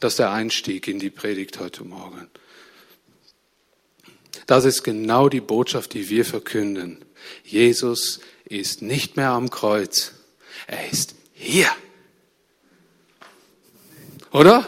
[0.00, 2.28] Das ist der Einstieg in die Predigt heute Morgen.
[4.46, 7.04] Das ist genau die Botschaft, die wir verkünden.
[7.44, 10.12] Jesus ist nicht mehr am Kreuz.
[10.66, 11.68] Er ist hier.
[14.30, 14.66] Oder?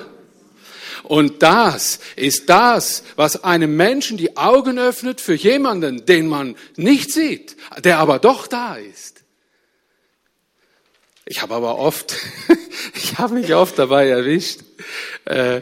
[1.03, 7.13] Und das ist das, was einem Menschen die Augen öffnet für jemanden, den man nicht
[7.13, 9.16] sieht, der aber doch da ist.
[11.29, 12.17] Ich habe aber oft,
[12.95, 14.61] ich habe mich oft dabei erwischt,
[15.25, 15.61] äh,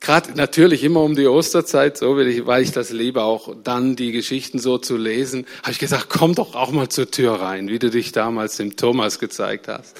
[0.00, 3.94] gerade natürlich immer um die Osterzeit, so will ich, weil ich das liebe, auch dann
[3.94, 7.68] die Geschichten so zu lesen, habe ich gesagt, komm doch auch mal zur Tür rein,
[7.68, 9.96] wie du dich damals dem Thomas gezeigt hast,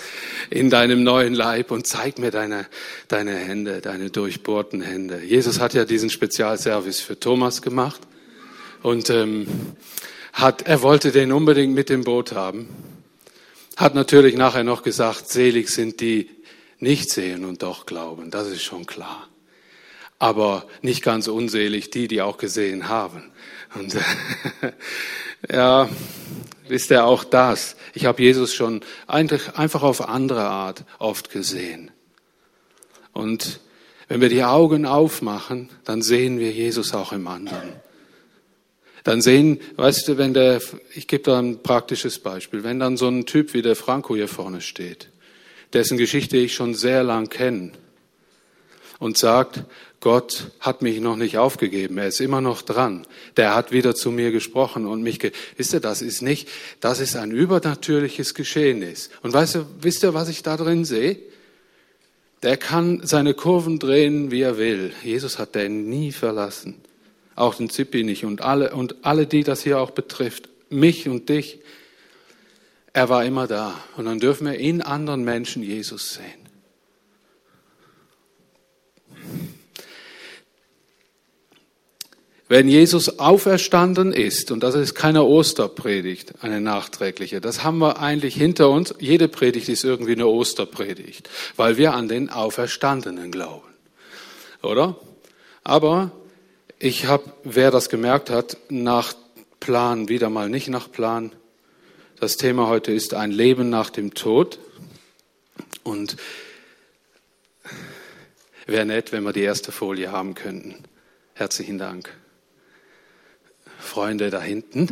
[0.50, 2.66] in deinem neuen Leib und zeig mir deine,
[3.06, 5.20] deine Hände, deine durchbohrten Hände.
[5.22, 8.00] Jesus hat ja diesen Spezialservice für Thomas gemacht
[8.82, 9.46] und ähm,
[10.32, 12.68] hat, er wollte den unbedingt mit dem Boot haben.
[13.80, 16.30] Hat natürlich nachher noch gesagt, selig sind die
[16.78, 18.30] nicht sehen und doch glauben.
[18.30, 19.30] Das ist schon klar
[20.20, 23.32] aber nicht ganz unselig die, die auch gesehen haben.
[23.74, 23.96] Und
[25.50, 25.88] ja,
[26.68, 27.74] wisst ihr auch das?
[27.94, 31.90] Ich habe Jesus schon einfach auf andere Art oft gesehen.
[33.12, 33.60] Und
[34.08, 37.72] wenn wir die Augen aufmachen, dann sehen wir Jesus auch im anderen.
[39.04, 40.60] Dann sehen, weißt du, wenn der,
[40.94, 44.28] ich gebe da ein praktisches Beispiel, wenn dann so ein Typ wie der Franco hier
[44.28, 45.08] vorne steht,
[45.72, 47.72] dessen Geschichte ich schon sehr lang kenne,
[49.00, 49.64] und sagt,
[50.00, 53.06] Gott hat mich noch nicht aufgegeben, er ist immer noch dran.
[53.36, 56.48] Der hat wieder zu mir gesprochen und mich, ge wisst ihr, das ist nicht,
[56.80, 59.10] das ist ein übernatürliches Geschehnis.
[59.22, 61.18] Und weißt du, wisst ihr, was ich da drin sehe?
[62.42, 64.92] Der kann seine Kurven drehen, wie er will.
[65.02, 66.76] Jesus hat den nie verlassen.
[67.40, 70.50] Auch den Zippi nicht und alle, und alle, die das hier auch betrifft.
[70.68, 71.60] Mich und dich.
[72.92, 73.82] Er war immer da.
[73.96, 76.40] Und dann dürfen wir in anderen Menschen Jesus sehen.
[82.46, 88.34] Wenn Jesus auferstanden ist, und das ist keine Osterpredigt, eine nachträgliche, das haben wir eigentlich
[88.34, 88.94] hinter uns.
[88.98, 93.68] Jede Predigt ist irgendwie eine Osterpredigt, weil wir an den Auferstandenen glauben.
[94.60, 94.96] Oder?
[95.64, 96.12] Aber
[96.80, 99.14] ich habe, wer das gemerkt hat, nach
[99.60, 101.30] Plan, wieder mal nicht nach Plan.
[102.18, 104.58] Das Thema heute ist ein Leben nach dem Tod.
[105.82, 106.16] Und
[108.66, 110.74] wäre nett, wenn wir die erste Folie haben könnten.
[111.34, 112.16] Herzlichen Dank.
[113.78, 114.88] Freunde da hinten.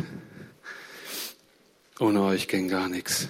[1.99, 3.27] Ohne euch ging gar nichts.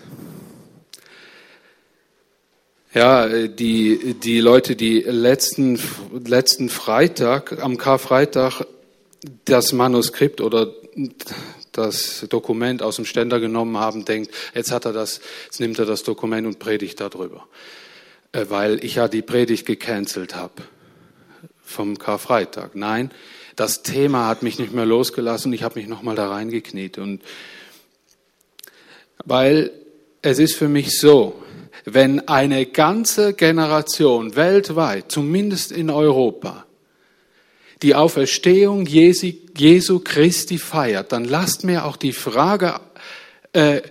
[2.91, 5.79] Ja, die, die Leute, die letzten,
[6.25, 8.65] letzten Freitag, am Karfreitag,
[9.45, 10.73] das Manuskript oder
[11.71, 15.85] das Dokument aus dem Ständer genommen haben, denkt, jetzt hat er das, jetzt nimmt er
[15.85, 17.47] das Dokument und predigt darüber.
[18.31, 20.63] Äh, weil ich ja die Predigt gecancelt habe
[21.61, 22.75] vom Karfreitag.
[22.75, 23.11] Nein,
[23.55, 25.53] das Thema hat mich nicht mehr losgelassen.
[25.53, 26.97] Ich habe mich nochmal da reingekniet.
[26.97, 27.21] Und
[29.25, 29.69] weil
[30.23, 31.39] es ist für mich so,
[31.93, 36.65] wenn eine ganze Generation weltweit, zumindest in Europa,
[37.81, 42.79] die Auferstehung Jesu, Christi feiert, dann lasst mir auch die Frage,
[43.53, 43.81] äh,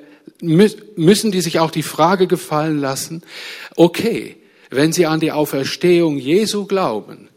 [0.41, 3.22] müssen die sich auch die Frage gefallen lassen,
[3.76, 4.37] okay,
[4.70, 7.28] wenn sie an die Auferstehung Jesu glauben,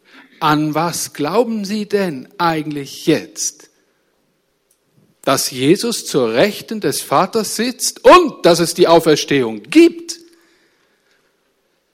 [0.41, 3.69] an was glauben Sie denn eigentlich jetzt?
[5.23, 10.20] Dass Jesus zur Rechten des Vaters sitzt und dass es die Auferstehung gibt.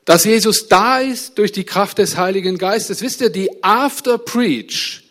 [0.07, 3.01] Dass Jesus da ist durch die Kraft des Heiligen Geistes.
[3.01, 5.03] Wisst ihr, die After Preach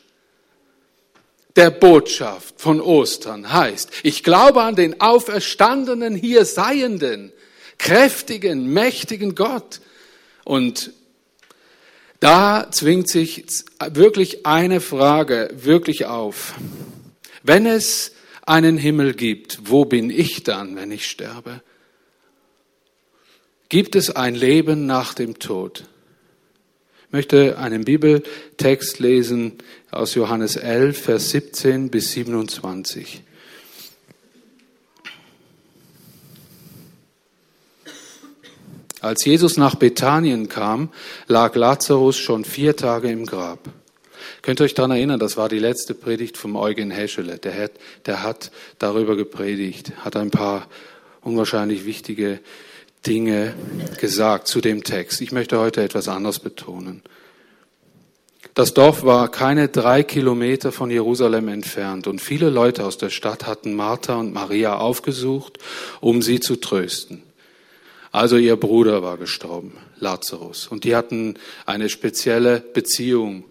[1.55, 7.31] der Botschaft von Ostern heißt, ich glaube an den auferstandenen hier Seienden,
[7.77, 9.83] kräftigen, mächtigen Gott.
[10.45, 10.93] Und
[12.21, 13.45] da zwingt sich
[13.91, 16.55] wirklich eine Frage wirklich auf.
[17.43, 18.13] Wenn es
[18.47, 21.61] einen Himmel gibt, wo bin ich dann, wenn ich sterbe?
[23.69, 25.85] Gibt es ein Leben nach dem Tod?
[27.09, 29.59] Ich möchte einen Bibeltext lesen
[29.91, 33.23] aus Johannes 11, Vers 17 bis 27.
[39.01, 40.93] Als Jesus nach Bethanien kam,
[41.27, 43.69] lag Lazarus schon vier Tage im Grab.
[44.43, 47.39] Könnt ihr euch daran erinnern, das war die letzte Predigt vom Eugen Heschele.
[47.39, 47.73] Der hat,
[48.07, 50.69] der hat darüber gepredigt, hat ein paar
[51.21, 52.39] unwahrscheinlich wichtige
[53.07, 53.55] Dinge
[54.01, 55.21] gesagt zu dem Text.
[55.21, 57.03] Ich möchte heute etwas anderes betonen.
[58.55, 63.47] Das Dorf war keine drei Kilometer von Jerusalem entfernt und viele Leute aus der Stadt
[63.47, 65.59] hatten Martha und Maria aufgesucht,
[66.01, 67.23] um sie zu trösten.
[68.13, 70.69] Also ihr Bruder war gestorben, Lazarus.
[70.69, 71.35] Und die hatten
[71.67, 73.45] eine spezielle Beziehung.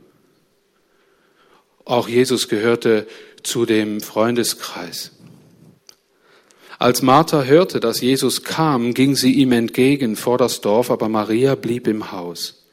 [1.83, 3.05] Auch Jesus gehörte
[3.43, 5.11] zu dem Freundeskreis.
[6.85, 11.55] Als Martha hörte, dass Jesus kam, ging sie ihm entgegen vor das Dorf, aber Maria
[11.55, 12.63] blieb im Haus.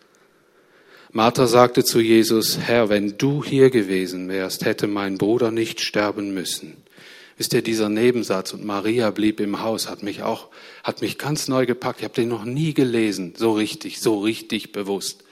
[1.12, 6.34] Martha sagte zu Jesus, Herr, wenn du hier gewesen wärst, hätte mein Bruder nicht sterben
[6.34, 6.76] müssen.
[7.38, 10.48] Wisst ihr, dieser Nebensatz und Maria blieb im Haus hat mich auch,
[10.84, 12.00] hat mich ganz neu gepackt.
[12.00, 15.24] Ich habe den noch nie gelesen, so richtig, so richtig bewusst.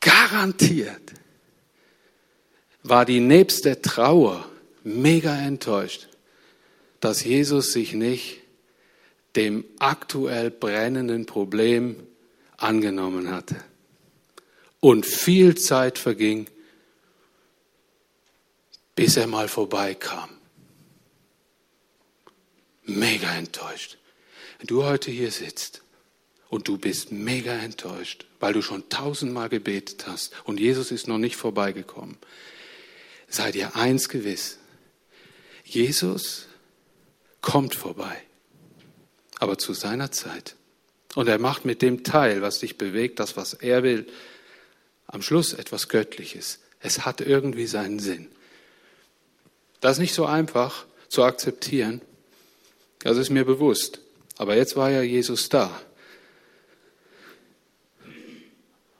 [0.00, 1.12] Garantiert
[2.82, 4.44] war die nebste Trauer
[4.88, 6.08] mega enttäuscht,
[7.00, 8.40] dass Jesus sich nicht
[9.36, 11.96] dem aktuell brennenden Problem
[12.56, 13.56] angenommen hatte.
[14.80, 16.48] Und viel Zeit verging,
[18.94, 20.30] bis er mal vorbeikam.
[22.84, 23.98] Mega enttäuscht.
[24.58, 25.82] Wenn du heute hier sitzt
[26.48, 31.18] und du bist mega enttäuscht, weil du schon tausendmal gebetet hast und Jesus ist noch
[31.18, 32.16] nicht vorbeigekommen,
[33.28, 34.57] sei dir eins gewiss.
[35.68, 36.46] Jesus
[37.42, 38.22] kommt vorbei,
[39.38, 40.56] aber zu seiner Zeit.
[41.14, 44.06] Und er macht mit dem Teil, was dich bewegt, das, was er will,
[45.06, 46.60] am Schluss etwas Göttliches.
[46.80, 48.28] Es hat irgendwie seinen Sinn.
[49.80, 52.00] Das ist nicht so einfach zu akzeptieren.
[53.00, 54.00] Das ist mir bewusst.
[54.38, 55.70] Aber jetzt war ja Jesus da.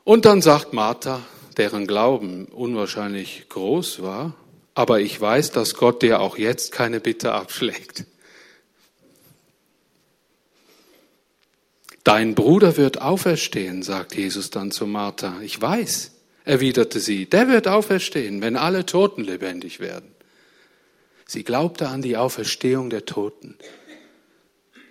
[0.04, 1.22] Und dann sagt Martha,
[1.56, 4.34] deren Glauben unwahrscheinlich groß war,
[4.78, 8.04] aber ich weiß, dass Gott dir auch jetzt keine Bitte abschlägt.
[12.04, 15.40] Dein Bruder wird auferstehen, sagt Jesus dann zu Martha.
[15.42, 16.12] Ich weiß,
[16.44, 20.14] erwiderte sie, der wird auferstehen, wenn alle Toten lebendig werden.
[21.26, 23.56] Sie glaubte an die Auferstehung der Toten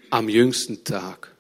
[0.10, 1.34] am jüngsten Tag,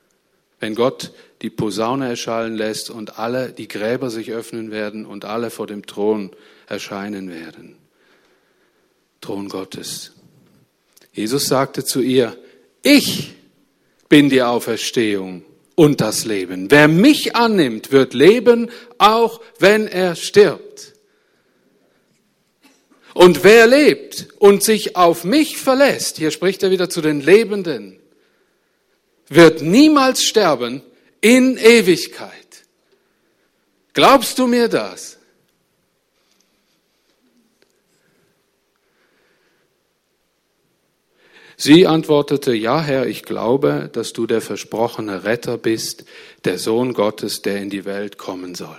[0.62, 1.12] wenn Gott
[1.42, 5.86] die Posaune erschallen lässt und alle die Gräber sich öffnen werden und alle vor dem
[5.86, 6.32] Thron
[6.70, 7.76] erscheinen werden.
[9.28, 10.12] Thron Gottes.
[11.12, 12.38] Jesus sagte zu ihr,
[12.82, 13.34] ich
[14.08, 15.44] bin die Auferstehung
[15.76, 16.72] und das Leben.
[16.72, 20.94] Wer mich annimmt, wird leben, auch wenn er stirbt.
[23.14, 28.00] Und wer lebt und sich auf mich verlässt, hier spricht er wieder zu den Lebenden,
[29.28, 30.82] wird niemals sterben
[31.20, 32.32] in Ewigkeit.
[33.92, 35.17] Glaubst du mir das?
[41.59, 46.06] Sie antwortete, ja Herr, ich glaube, dass du der versprochene Retter bist,
[46.45, 48.77] der Sohn Gottes, der in die Welt kommen soll.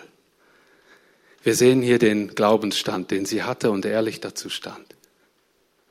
[1.42, 4.94] Wir sehen hier den Glaubensstand, den sie hatte und ehrlich dazu stand.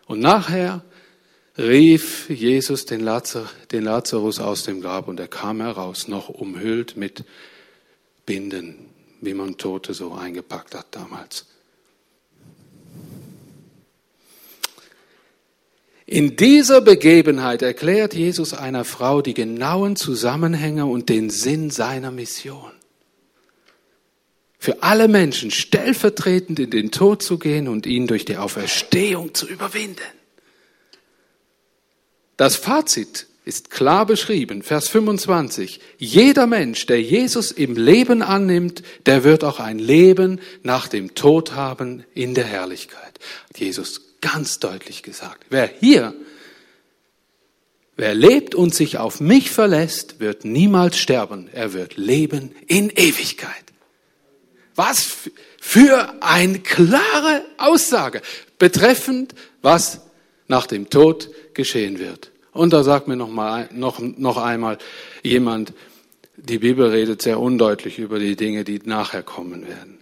[0.06, 0.82] Und nachher
[1.58, 6.96] rief Jesus den, Lazar, den Lazarus aus dem Grab und er kam heraus, noch umhüllt
[6.96, 7.26] mit
[8.26, 8.76] Binden,
[9.20, 11.48] wie man Tote so eingepackt hat damals.
[16.10, 22.72] In dieser Begebenheit erklärt Jesus einer Frau die genauen Zusammenhänge und den Sinn seiner Mission.
[24.58, 29.48] Für alle Menschen stellvertretend in den Tod zu gehen und ihn durch die Auferstehung zu
[29.48, 30.02] überwinden.
[32.38, 35.82] Das Fazit ist klar beschrieben, Vers 25.
[35.98, 41.54] Jeder Mensch, der Jesus im Leben annimmt, der wird auch ein Leben nach dem Tod
[41.54, 43.20] haben in der Herrlichkeit.
[43.58, 45.46] Jesus ganz deutlich gesagt.
[45.50, 46.14] Wer hier,
[47.96, 51.50] wer lebt und sich auf mich verlässt, wird niemals sterben.
[51.52, 53.52] Er wird leben in Ewigkeit.
[54.76, 58.22] Was für eine klare Aussage
[58.60, 60.02] betreffend, was
[60.48, 62.32] nach dem Tod geschehen wird.
[62.54, 64.78] Und da sagt mir noch, mal, noch, noch einmal
[65.24, 65.74] jemand,
[66.38, 69.97] die Bibel redet sehr undeutlich über die Dinge, die nachher kommen werden.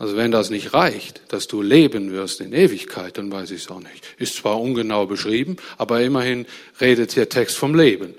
[0.00, 3.70] Also wenn das nicht reicht, dass du leben wirst in Ewigkeit, dann weiß ich es
[3.70, 4.02] auch nicht.
[4.16, 6.46] Ist zwar ungenau beschrieben, aber immerhin
[6.80, 8.14] redet hier Text vom Leben.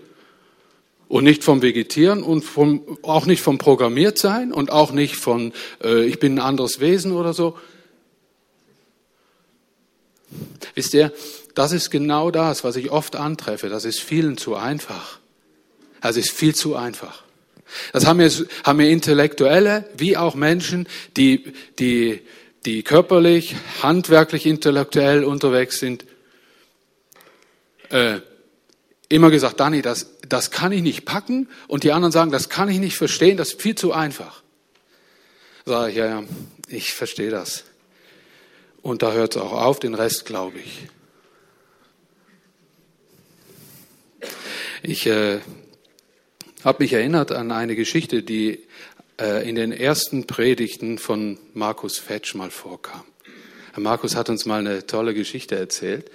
[1.07, 6.05] Und nicht vom Vegetieren und vom, auch nicht vom Programmiertsein und auch nicht von, äh,
[6.05, 7.57] ich bin ein anderes Wesen oder so.
[10.75, 11.11] Wisst ihr,
[11.55, 13.69] das ist genau das, was ich oft antreffe.
[13.69, 15.17] Das ist vielen zu einfach.
[16.00, 17.23] Das ist viel zu einfach.
[17.93, 18.31] Das haben wir,
[18.63, 20.87] haben wir Intellektuelle wie auch Menschen,
[21.17, 22.21] die, die,
[22.65, 26.05] die körperlich, handwerklich, intellektuell unterwegs sind,
[27.89, 28.19] äh,
[29.09, 31.49] immer gesagt, Dani, das, das kann ich nicht packen.
[31.67, 34.41] Und die anderen sagen, das kann ich nicht verstehen, das ist viel zu einfach.
[35.65, 36.23] Sage ich, ja, ja,
[36.67, 37.65] ich verstehe das.
[38.81, 40.87] Und da hört es auch auf, den Rest glaube ich.
[44.83, 45.39] Ich äh,
[46.63, 48.60] habe mich erinnert an eine Geschichte, die
[49.20, 53.03] äh, in den ersten Predigten von Markus Fetsch mal vorkam.
[53.77, 56.12] Markus hat uns mal eine tolle Geschichte erzählt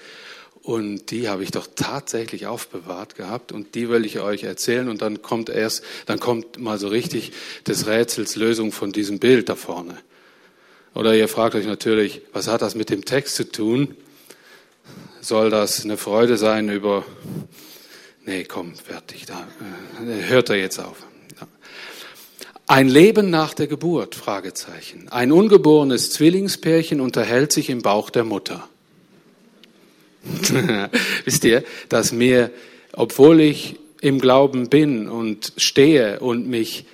[0.62, 5.00] und die habe ich doch tatsächlich aufbewahrt gehabt und die will ich euch erzählen und
[5.00, 7.32] dann kommt erst, dann kommt mal so richtig
[7.66, 9.96] des Rätsels Lösung von diesem Bild da vorne.
[10.94, 13.96] Oder ihr fragt euch natürlich, was hat das mit dem Text zu tun?
[15.20, 17.04] Soll das eine Freude sein über,
[18.26, 19.46] nee, komm, fertig, da,
[20.04, 21.06] äh, hört er jetzt auf.
[22.68, 24.16] Ein Leben nach der Geburt?
[24.16, 25.08] Fragezeichen.
[25.10, 28.68] Ein ungeborenes Zwillingspärchen unterhält sich im Bauch der Mutter.
[31.24, 32.50] Wisst ihr, dass mir,
[32.92, 36.86] obwohl ich im Glauben bin und stehe und mich,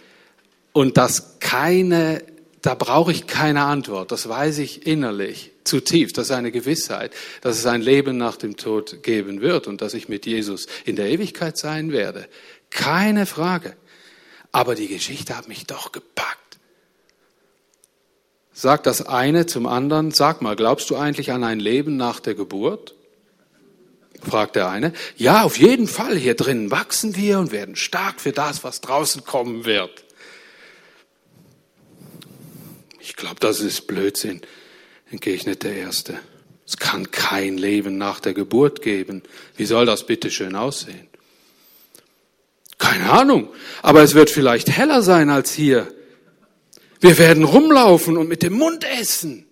[0.73, 2.23] und das keine,
[2.61, 7.59] da brauche ich keine Antwort, das weiß ich innerlich zutiefst, das ist eine Gewissheit, dass
[7.59, 11.09] es ein Leben nach dem Tod geben wird und dass ich mit Jesus in der
[11.09, 12.29] Ewigkeit sein werde.
[12.71, 13.77] Keine Frage.
[14.51, 16.59] Aber die Geschichte hat mich doch gepackt.
[18.53, 22.35] Sagt das eine zum anderen, sag mal, glaubst du eigentlich an ein Leben nach der
[22.35, 22.95] Geburt?
[24.23, 24.93] fragt der eine.
[25.17, 29.25] Ja, auf jeden Fall, hier drinnen wachsen wir und werden stark für das, was draußen
[29.25, 30.05] kommen wird.
[33.01, 34.41] Ich glaube, das ist Blödsinn,
[35.13, 36.19] entgegnet der Erste.
[36.67, 39.23] Es kann kein Leben nach der Geburt geben.
[39.57, 41.07] Wie soll das bitte schön aussehen?
[42.79, 43.49] Keine Ahnung,
[43.83, 45.93] aber es wird vielleicht heller sein als hier.
[47.01, 49.47] Wir werden rumlaufen und mit dem Mund essen.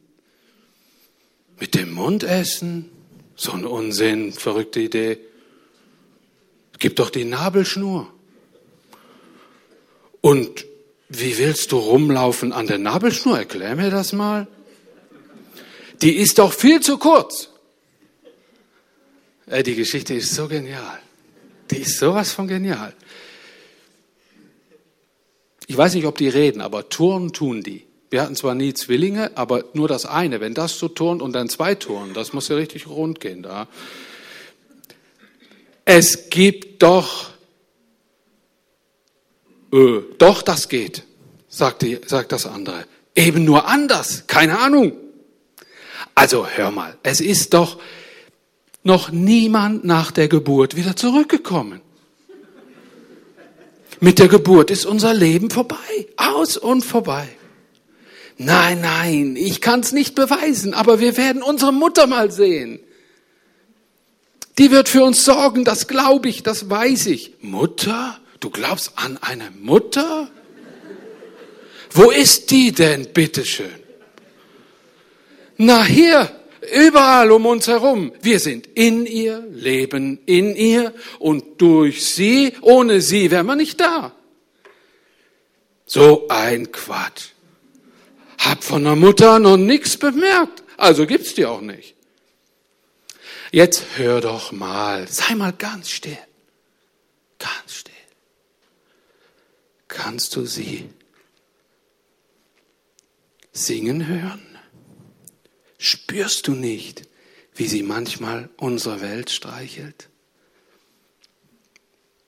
[1.60, 2.90] Mit dem Mund essen?
[3.36, 5.18] So ein Unsinn, verrückte Idee.
[6.78, 8.10] Gib doch die Nabelschnur.
[10.22, 10.66] Und
[11.08, 13.38] wie willst du rumlaufen an der Nabelschnur?
[13.38, 14.46] Erklär mir das mal.
[16.02, 17.48] Die ist doch viel zu kurz.
[19.46, 20.98] Äh, die Geschichte ist so genial.
[21.70, 22.94] Die ist sowas von genial.
[25.66, 27.86] Ich weiß nicht, ob die reden, aber turnen tun die.
[28.10, 30.40] Wir hatten zwar nie Zwillinge, aber nur das eine.
[30.40, 33.68] Wenn das so turnt und dann zwei turnen, das muss ja richtig rund gehen da.
[35.84, 37.30] Es gibt doch,
[39.72, 41.04] äh, doch, das geht,
[41.48, 42.84] sagt, die, sagt das andere.
[43.14, 44.92] Eben nur anders, keine Ahnung.
[46.14, 47.80] Also hör mal, es ist doch
[48.82, 51.80] noch niemand nach der Geburt wieder zurückgekommen.
[54.00, 55.76] Mit der Geburt ist unser Leben vorbei,
[56.16, 57.28] aus und vorbei.
[58.38, 62.80] Nein, nein, ich kann es nicht beweisen, aber wir werden unsere Mutter mal sehen.
[64.56, 67.34] Die wird für uns sorgen, das glaube ich, das weiß ich.
[67.42, 68.18] Mutter?
[68.40, 70.30] Du glaubst an eine Mutter?
[71.90, 73.68] Wo ist die denn, bitteschön?
[75.62, 76.40] Na hier,
[76.72, 78.12] Überall um uns herum.
[78.20, 83.80] Wir sind in ihr, leben in ihr und durch sie, ohne sie wären wir nicht
[83.80, 84.12] da.
[85.86, 87.30] So ein Quatsch.
[88.38, 91.94] Hab von der Mutter noch nichts bemerkt, also gibt's die auch nicht.
[93.50, 96.18] Jetzt hör doch mal, sei mal ganz still.
[97.38, 97.94] Ganz still.
[99.88, 100.88] Kannst du sie
[103.52, 104.49] singen hören?
[105.82, 107.08] Spürst du nicht,
[107.54, 110.10] wie sie manchmal unsere Welt streichelt?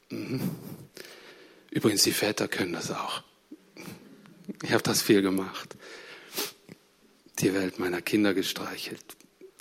[0.09, 0.40] Mhm.
[1.71, 3.23] Übrigens, die Väter können das auch.
[4.62, 5.76] Ich habe das viel gemacht.
[7.40, 9.04] Die Welt meiner Kinder gestreichelt,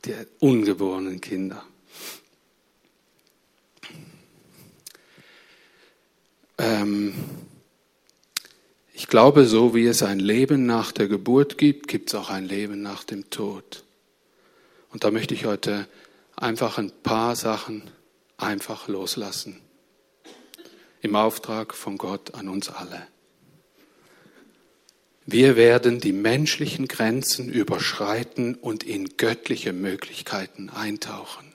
[0.06, 1.66] die ungeborenen Kinder.
[6.58, 7.14] Ähm,
[8.94, 12.46] ich glaube, so wie es ein Leben nach der Geburt gibt, gibt es auch ein
[12.46, 13.84] Leben nach dem Tod.
[14.90, 15.88] Und da möchte ich heute
[16.36, 17.84] einfach ein paar Sachen
[18.38, 19.62] einfach loslassen.
[21.02, 23.08] Im Auftrag von Gott an uns alle.
[25.26, 31.54] Wir werden die menschlichen Grenzen überschreiten und in göttliche Möglichkeiten eintauchen.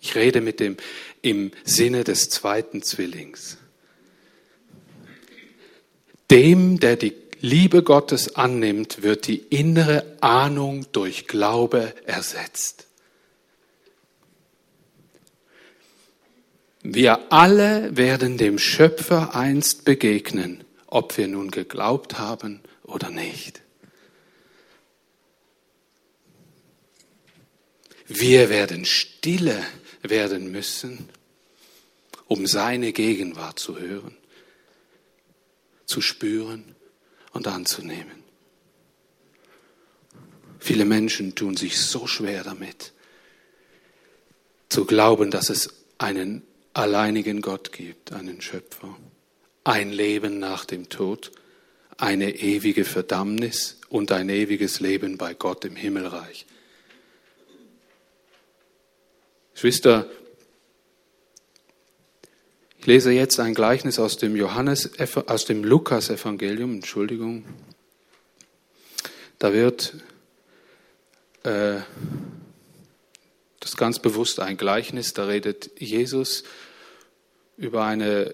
[0.00, 0.76] Ich rede mit dem
[1.22, 3.58] im Sinne des zweiten Zwillings.
[6.30, 12.86] Dem, der die Liebe Gottes annimmt, wird die innere Ahnung durch Glaube ersetzt.
[16.82, 23.60] Wir alle werden dem Schöpfer einst begegnen, ob wir nun geglaubt haben oder nicht.
[28.06, 29.60] Wir werden stille
[30.02, 31.08] werden müssen,
[32.28, 34.16] um seine Gegenwart zu hören
[35.86, 36.74] zu spüren
[37.32, 38.24] und anzunehmen.
[40.58, 42.92] Viele Menschen tun sich so schwer damit,
[44.68, 46.42] zu glauben, dass es einen,
[46.74, 48.96] alleinigen Gott gibt, einen Schöpfer,
[49.64, 51.32] ein Leben nach dem Tod,
[51.96, 56.46] eine ewige Verdammnis und ein ewiges Leben bei Gott im Himmelreich.
[59.54, 60.10] Geschwister,
[62.86, 64.92] ich lese jetzt ein Gleichnis aus dem Johannes,
[65.26, 67.44] aus dem Lukas-Evangelium, Entschuldigung.
[69.40, 69.94] Da wird
[71.42, 71.78] äh,
[73.58, 76.44] das ganz bewusst ein Gleichnis, da redet Jesus
[77.56, 78.32] über, eine,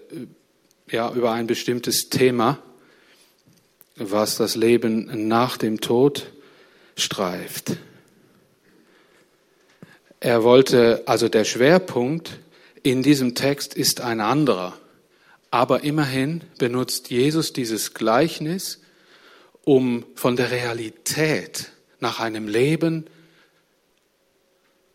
[0.91, 2.63] ja, über ein bestimmtes Thema,
[3.97, 6.27] was das Leben nach dem Tod
[6.95, 7.79] streift.
[10.21, 12.39] Er wollte, also der Schwerpunkt
[12.83, 14.77] in diesem Text ist ein anderer.
[15.51, 18.81] Aber immerhin benutzt Jesus dieses Gleichnis,
[19.65, 21.71] um von der Realität
[22.01, 23.07] nach einem Leben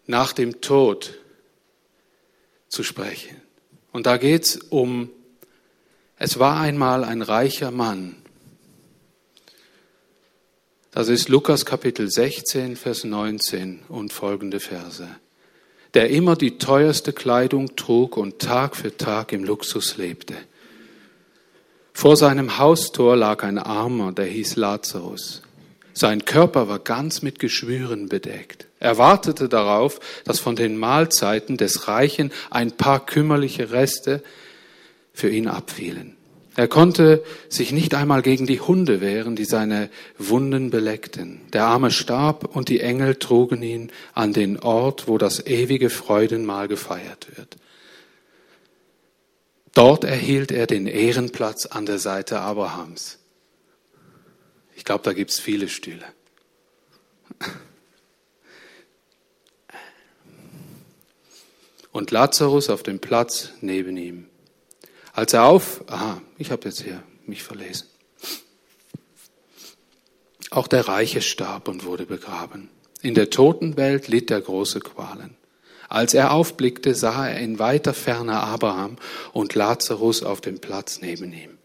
[0.08, 1.20] nach dem Tod
[2.70, 3.41] zu sprechen.
[3.91, 5.10] Und da geht es um,
[6.17, 8.15] es war einmal ein reicher Mann.
[10.91, 15.08] Das ist Lukas Kapitel 16, Vers 19 und folgende Verse
[15.98, 20.36] der immer die teuerste Kleidung trug und Tag für Tag im Luxus lebte.
[21.92, 25.42] Vor seinem Haustor lag ein Armer, der hieß Lazarus.
[25.94, 28.68] Sein Körper war ganz mit Geschwüren bedeckt.
[28.80, 34.22] Er wartete darauf, dass von den Mahlzeiten des Reichen ein paar kümmerliche Reste
[35.13, 36.16] für ihn abfielen.
[36.58, 41.40] Er konnte sich nicht einmal gegen die Hunde wehren, die seine Wunden beleckten.
[41.54, 46.68] Der Arme starb und die Engel trugen ihn an den Ort, wo das ewige Freudenmahl
[46.68, 47.58] gefeiert wird.
[49.76, 53.20] Dort erhielt er den Ehrenplatz an der Seite Abrahams.
[54.76, 56.06] Ich glaube, da gibt's viele Stühle.
[61.92, 64.28] Und Lazarus auf dem Platz neben ihm.
[65.18, 67.88] Als er auf, aha, ich habe jetzt hier mich verlesen.
[70.52, 72.70] Auch der Reiche starb und wurde begraben.
[73.01, 75.36] In der Totenwelt litt er große Qualen.
[75.90, 78.98] Als er aufblickte, sah er in weiter Ferne Abraham
[79.34, 81.58] und Lazarus auf dem Platz neben ihm.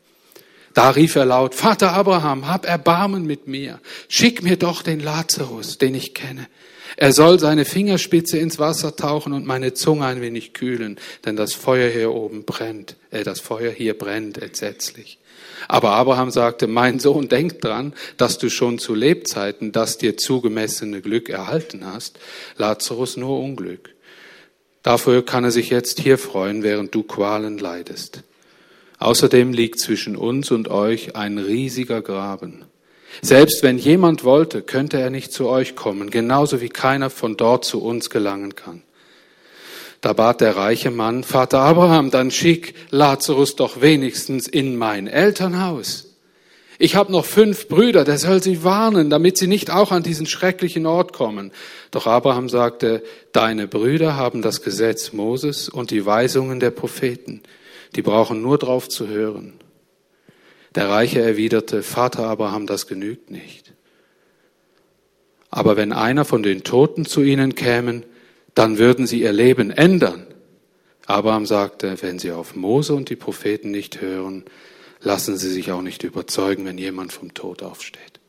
[0.73, 5.77] Da rief er laut, Vater Abraham, hab Erbarmen mit mir, schick mir doch den Lazarus,
[5.77, 6.49] den ich kenne.
[6.96, 11.55] Er soll seine Fingerspitze ins Wasser tauchen und meine Zunge ein wenig kühlen, denn das
[11.55, 15.18] Feuer hier oben brennt, äh, das Feuer hier brennt entsetzlich.
[15.68, 21.00] Aber Abraham sagte, mein Sohn, denk dran, dass du schon zu Lebzeiten das dir zugemessene
[21.00, 22.18] Glück erhalten hast,
[22.57, 23.94] Lazarus nur Unglück.
[24.83, 28.22] Dafür kann er sich jetzt hier freuen, während du Qualen leidest.
[28.98, 32.64] Außerdem liegt zwischen uns und euch ein riesiger Graben.
[33.20, 37.64] Selbst wenn jemand wollte, könnte er nicht zu euch kommen, genauso wie keiner von dort
[37.64, 38.83] zu uns gelangen kann.
[40.01, 46.09] Da bat der reiche Mann, Vater Abraham, dann schick Lazarus doch wenigstens in mein Elternhaus.
[46.81, 50.27] Ich habe noch fünf Brüder, der soll sie warnen, damit sie nicht auch an diesen
[50.27, 51.53] schrecklichen Ort kommen.
[51.92, 57.42] Doch Abraham sagte, deine Brüder haben das Gesetz Moses und die Weisungen der Propheten.
[57.94, 59.53] Die brauchen nur drauf zu hören.
[60.75, 63.75] Der Reiche erwiderte, Vater Abraham, das genügt nicht.
[65.51, 68.05] Aber wenn einer von den Toten zu ihnen kämen,
[68.55, 70.27] dann würden sie ihr Leben ändern.
[71.07, 74.45] Abraham sagte, wenn sie auf Mose und die Propheten nicht hören,
[75.01, 78.21] lassen sie sich auch nicht überzeugen, wenn jemand vom Tod aufsteht.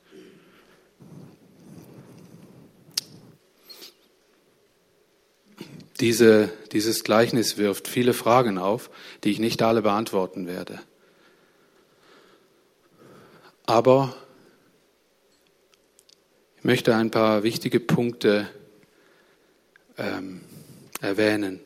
[6.00, 8.90] Diese, dieses Gleichnis wirft viele Fragen auf,
[9.24, 10.82] die ich nicht alle beantworten werde.
[13.65, 14.15] Aber
[16.58, 18.49] ich möchte ein paar wichtige Punkte
[19.97, 20.41] ähm,
[21.02, 21.60] erwähnen.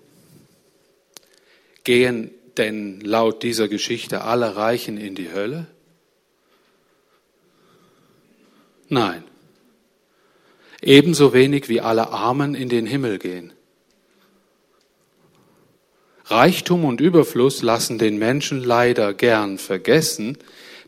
[1.83, 5.67] Gehen denn laut dieser Geschichte alle Reichen in die Hölle?
[8.89, 9.23] Nein.
[10.81, 13.53] Ebenso wenig wie alle Armen in den Himmel gehen.
[16.25, 20.37] Reichtum und Überfluss lassen den Menschen leider gern vergessen,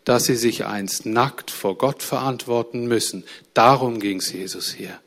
[0.09, 3.25] dass sie sich einst nackt vor Gott verantworten müssen.
[3.53, 4.99] Darum ging es Jesus hier.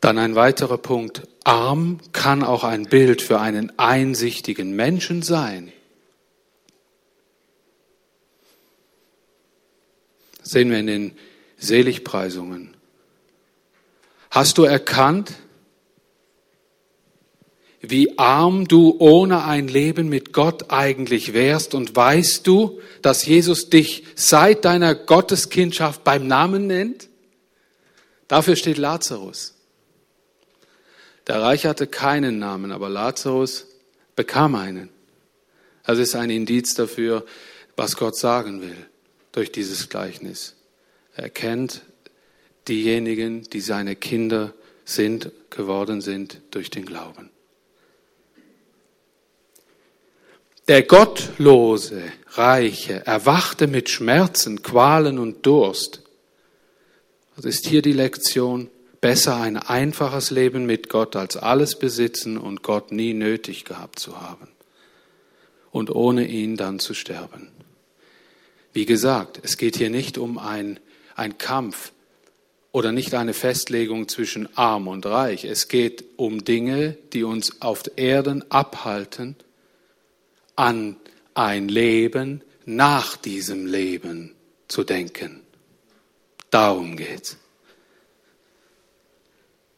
[0.00, 1.28] Dann ein weiterer Punkt.
[1.44, 5.70] Arm kann auch ein Bild für einen einsichtigen Menschen sein.
[10.38, 11.18] Das sehen wir in den
[11.58, 12.74] Seligpreisungen.
[14.30, 15.34] Hast du erkannt,
[17.92, 23.68] wie arm du ohne ein Leben mit Gott eigentlich wärst und weißt du, dass Jesus
[23.68, 27.08] dich seit deiner Gotteskindschaft beim Namen nennt?
[28.28, 29.54] Dafür steht Lazarus.
[31.26, 33.66] Der Reich hatte keinen Namen, aber Lazarus
[34.16, 34.88] bekam einen.
[35.84, 37.26] Das ist ein Indiz dafür,
[37.76, 38.86] was Gott sagen will
[39.32, 40.56] durch dieses Gleichnis.
[41.14, 41.82] Er kennt
[42.68, 44.54] diejenigen, die seine Kinder
[44.86, 47.30] sind, geworden sind durch den Glauben.
[50.72, 56.00] Der gottlose Reiche erwachte mit Schmerzen, Qualen und Durst.
[57.36, 58.70] Das ist hier die Lektion.
[59.02, 64.22] Besser ein einfaches Leben mit Gott als alles besitzen und Gott nie nötig gehabt zu
[64.22, 64.48] haben.
[65.72, 67.48] Und ohne ihn dann zu sterben.
[68.72, 70.80] Wie gesagt, es geht hier nicht um ein,
[71.14, 71.92] ein Kampf
[72.70, 75.44] oder nicht eine Festlegung zwischen arm und reich.
[75.44, 79.36] Es geht um Dinge, die uns auf Erden abhalten,
[80.56, 80.96] an
[81.34, 84.34] ein Leben nach diesem Leben
[84.68, 85.40] zu denken.
[86.50, 87.36] Darum geht's.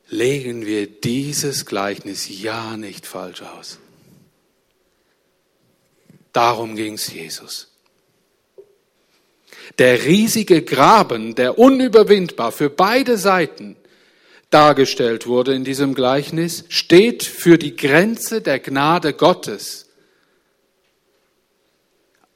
[0.09, 3.79] Legen wir dieses Gleichnis ja nicht falsch aus.
[6.33, 7.69] Darum ging's Jesus.
[9.79, 13.77] Der riesige Graben, der unüberwindbar für beide Seiten
[14.51, 19.87] dargestellt wurde in diesem Gleichnis, steht für die Grenze der Gnade Gottes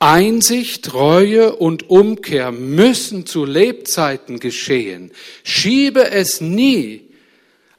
[0.01, 5.13] Einsicht, Reue und Umkehr müssen zu Lebzeiten geschehen.
[5.43, 7.09] Schiebe es nie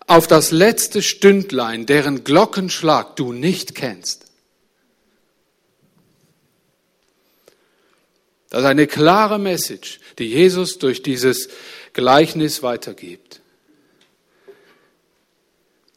[0.06, 4.26] auf das letzte Stündlein, deren Glockenschlag du nicht kennst.
[8.50, 11.50] Das ist eine klare Message, die Jesus durch dieses
[11.94, 13.39] Gleichnis weitergibt.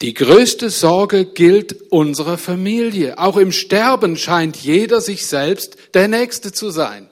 [0.02, 3.18] Die größte Sorge gilt unserer Familie.
[3.18, 7.08] Auch im Sterben scheint jeder sich selbst der Nächste zu sein.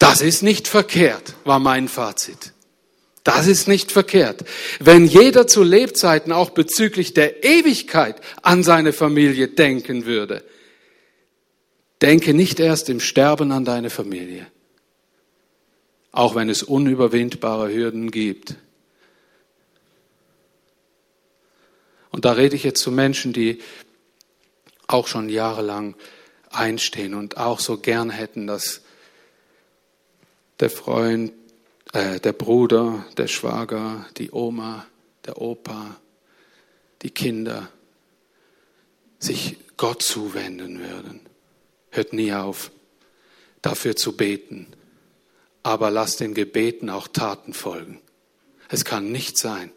[0.00, 2.52] Das ist nicht verkehrt, war mein Fazit.
[3.22, 4.44] Das ist nicht verkehrt.
[4.80, 10.42] Wenn jeder zu Lebzeiten auch bezüglich der Ewigkeit an seine Familie denken würde,
[12.02, 14.46] denke nicht erst im Sterben an deine Familie,
[16.10, 18.56] auch wenn es unüberwindbare Hürden gibt.
[22.18, 23.60] Und da rede ich jetzt zu Menschen, die
[24.88, 25.94] auch schon jahrelang
[26.50, 28.80] einstehen und auch so gern hätten, dass
[30.58, 31.32] der Freund,
[31.92, 34.84] äh, der Bruder, der Schwager, die Oma,
[35.26, 35.94] der Opa,
[37.02, 37.68] die Kinder
[39.20, 41.20] sich Gott zuwenden würden.
[41.92, 42.72] Hört nie auf,
[43.62, 44.66] dafür zu beten.
[45.62, 48.00] Aber lass den Gebeten auch Taten folgen.
[48.68, 49.70] Es kann nicht sein,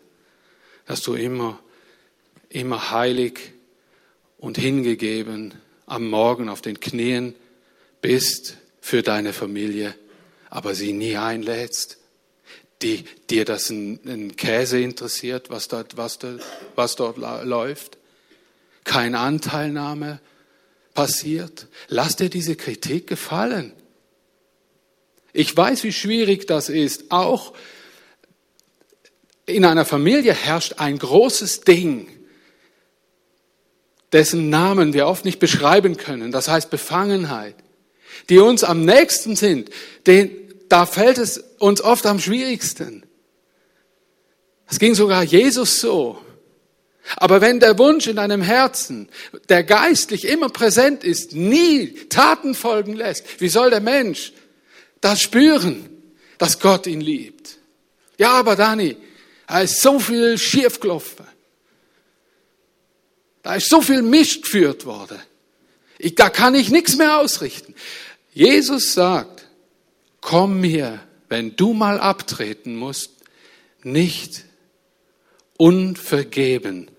[0.87, 1.59] dass du immer
[2.51, 3.53] immer heilig
[4.37, 5.53] und hingegeben
[5.85, 7.35] am Morgen auf den Knien
[8.01, 9.95] bist für deine Familie,
[10.49, 11.97] aber sie nie einlädst,
[12.81, 16.41] die dir das ein, ein Käse interessiert, was dort, was, dort,
[16.75, 17.97] was dort läuft,
[18.83, 20.19] keine Anteilnahme
[20.93, 21.67] passiert.
[21.87, 23.73] Lass dir diese Kritik gefallen.
[25.33, 27.11] Ich weiß, wie schwierig das ist.
[27.11, 27.53] Auch
[29.45, 32.07] in einer Familie herrscht ein großes Ding
[34.11, 37.55] dessen Namen wir oft nicht beschreiben können, das heißt Befangenheit,
[38.29, 39.69] die uns am nächsten sind,
[40.05, 40.31] den,
[40.69, 43.03] da fällt es uns oft am schwierigsten.
[44.69, 46.19] Es ging sogar Jesus so.
[47.17, 49.09] Aber wenn der Wunsch in deinem Herzen,
[49.49, 54.33] der geistlich immer präsent ist, nie Taten folgen lässt, wie soll der Mensch
[55.01, 55.89] das spüren,
[56.37, 57.57] dass Gott ihn liebt?
[58.17, 58.95] Ja, aber Dani,
[59.47, 61.25] da ist so viel schiefgelaufen.
[63.43, 65.19] Da ist so viel Mist geführt worden.
[65.97, 67.75] Ich, da kann ich nichts mehr ausrichten.
[68.33, 69.47] Jesus sagt,
[70.19, 70.99] komm mir,
[71.29, 73.11] wenn du mal abtreten musst,
[73.83, 74.45] nicht
[75.57, 76.89] unvergeben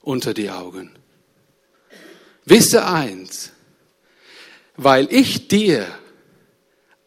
[0.00, 0.92] unter die Augen.
[2.44, 3.52] Wisse eins,
[4.76, 5.86] weil ich dir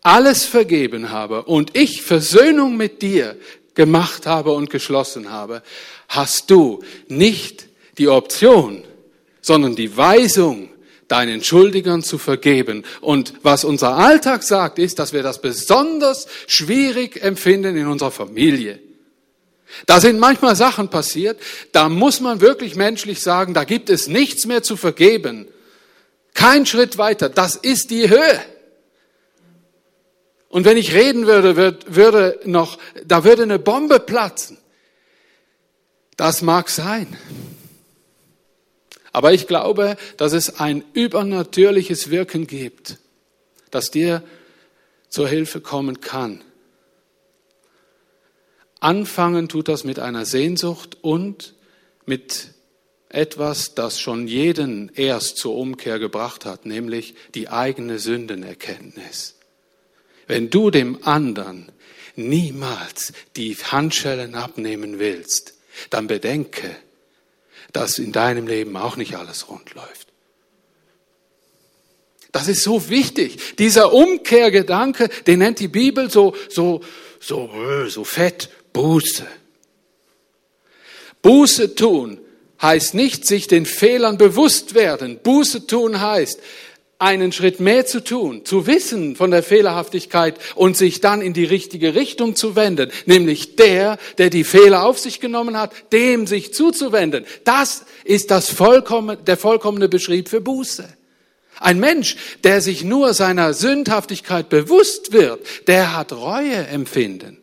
[0.01, 3.37] alles vergeben habe und ich Versöhnung mit dir
[3.73, 5.63] gemacht habe und geschlossen habe,
[6.07, 8.83] hast du nicht die Option,
[9.41, 10.69] sondern die Weisung,
[11.07, 12.83] deinen Schuldigern zu vergeben.
[13.01, 18.79] Und was unser Alltag sagt, ist, dass wir das besonders schwierig empfinden in unserer Familie.
[19.85, 21.39] Da sind manchmal Sachen passiert,
[21.71, 25.47] da muss man wirklich menschlich sagen, da gibt es nichts mehr zu vergeben.
[26.33, 27.29] Kein Schritt weiter.
[27.29, 28.41] Das ist die Höhe.
[30.49, 34.57] Und wenn ich reden würde, würde noch, da würde eine Bombe platzen.
[36.15, 37.17] Das mag sein.
[39.13, 42.97] Aber ich glaube, dass es ein übernatürliches Wirken gibt,
[43.71, 44.23] das dir
[45.07, 46.43] zur Hilfe kommen kann.
[48.79, 51.53] Anfangen tut das mit einer Sehnsucht und
[52.05, 52.49] mit
[53.07, 59.35] etwas, das schon jeden erst zur Umkehr gebracht hat, nämlich die eigene Sündenerkenntnis.
[60.25, 61.71] Wenn du dem anderen
[62.15, 65.53] niemals die Handschellen abnehmen willst,
[65.91, 66.75] dann bedenke,
[67.73, 70.07] dass in deinem Leben auch nicht alles rund läuft.
[72.31, 73.55] Das ist so wichtig.
[73.57, 76.81] Dieser Umkehrgedanke, den nennt die Bibel so, so,
[77.19, 77.49] so,
[77.87, 79.27] so fett Buße.
[81.21, 82.19] Buße tun
[82.61, 85.19] heißt nicht sich den Fehlern bewusst werden.
[85.21, 86.39] Buße tun heißt,
[87.03, 91.45] einen Schritt mehr zu tun, zu wissen von der Fehlerhaftigkeit und sich dann in die
[91.45, 96.53] richtige Richtung zu wenden, nämlich der, der die Fehler auf sich genommen hat, dem sich
[96.53, 97.25] zuzuwenden.
[97.43, 100.87] Das ist das vollkommen, der vollkommene Beschrieb für Buße.
[101.59, 107.37] Ein Mensch, der sich nur seiner Sündhaftigkeit bewusst wird, der hat Reue empfinden.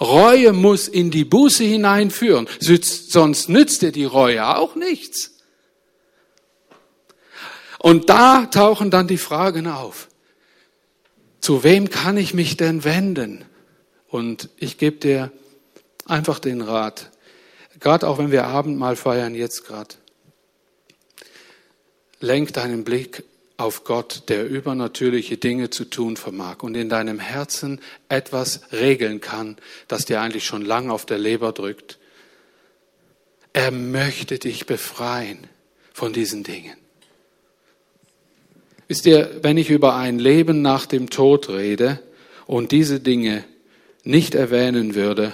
[0.00, 5.31] Reue muss in die Buße hineinführen, sonst nützt dir die Reue auch nichts.
[7.82, 10.06] Und da tauchen dann die Fragen auf.
[11.40, 13.44] Zu wem kann ich mich denn wenden?
[14.06, 15.32] Und ich gebe dir
[16.06, 17.10] einfach den Rat,
[17.80, 19.96] gerade auch wenn wir Abendmahl feiern, jetzt gerade.
[22.20, 23.24] Lenk deinen Blick
[23.56, 29.56] auf Gott, der übernatürliche Dinge zu tun vermag und in deinem Herzen etwas regeln kann,
[29.88, 31.98] das dir eigentlich schon lang auf der Leber drückt.
[33.52, 35.48] Er möchte dich befreien
[35.92, 36.81] von diesen Dingen.
[38.92, 42.02] Wisst ihr, wenn ich über ein Leben nach dem Tod rede
[42.44, 43.42] und diese Dinge
[44.04, 45.32] nicht erwähnen würde,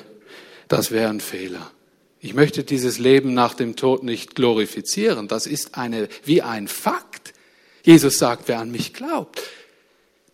[0.68, 1.72] das wäre ein Fehler.
[2.20, 5.26] Ich möchte dieses Leben nach dem Tod nicht glorifizieren.
[5.26, 7.34] Das ist eine, wie ein Fakt.
[7.82, 9.42] Jesus sagt, wer an mich glaubt,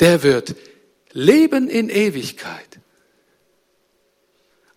[0.00, 0.54] der wird
[1.12, 2.78] leben in Ewigkeit.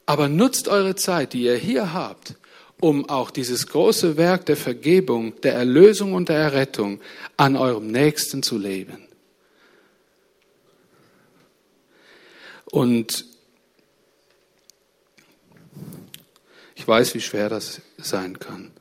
[0.06, 2.36] Aber nutzt eure Zeit, die ihr hier habt,
[2.80, 7.00] um auch dieses große Werk der Vergebung, der Erlösung und der Errettung
[7.36, 9.08] an eurem Nächsten zu leben.
[12.66, 13.26] Und
[16.76, 18.72] ich weiß, wie schwer das sein kann.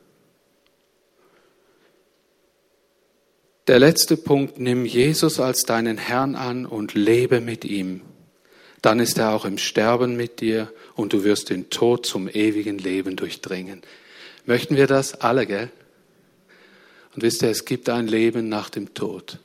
[3.67, 8.01] Der letzte Punkt, nimm Jesus als deinen Herrn an und lebe mit ihm.
[8.81, 12.77] Dann ist er auch im Sterben mit dir und du wirst den Tod zum ewigen
[12.77, 13.81] Leben durchdringen.
[14.45, 15.71] Möchten wir das alle, gell?
[17.15, 19.39] Und wisst ihr, es gibt ein Leben nach dem Tod.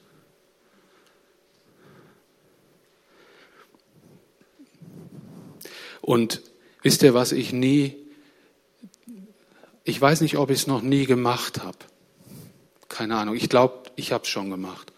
[6.02, 6.42] Und
[6.82, 7.96] wisst ihr, was ich nie,
[9.84, 11.78] ich weiß nicht, ob ich es noch nie gemacht habe.
[12.88, 13.36] Keine Ahnung.
[13.36, 14.92] Ich glaube, ich habe es schon gemacht.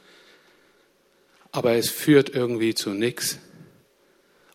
[1.53, 3.39] Aber es führt irgendwie zu nichts.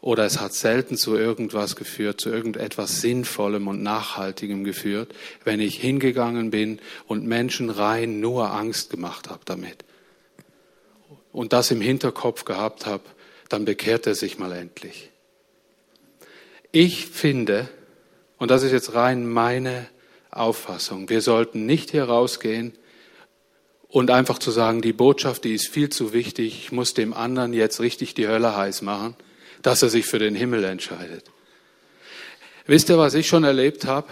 [0.02, 5.76] Oder es hat selten zu irgendwas geführt, zu irgendetwas Sinnvollem und Nachhaltigem geführt, wenn ich
[5.76, 9.84] hingegangen bin und Menschen rein nur Angst gemacht habe damit.
[11.34, 13.04] Und das im Hinterkopf gehabt habe,
[13.50, 15.12] dann bekehrt er sich mal endlich.
[16.72, 17.68] Ich finde,
[18.38, 19.88] und das ist jetzt rein meine
[20.32, 22.74] Auffassung, wir sollten nicht hier rausgehen
[23.90, 27.54] und einfach zu sagen, die Botschaft, die ist viel zu wichtig, ich muss dem anderen
[27.54, 29.16] jetzt richtig die Hölle heiß machen,
[29.62, 31.26] dass er sich für den Himmel entscheidet.
[32.66, 34.08] Wisst ihr, was ich schon erlebt habe?